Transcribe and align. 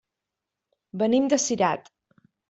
Venim 1.01 1.27
de 1.33 1.39
Cirat. 1.43 1.93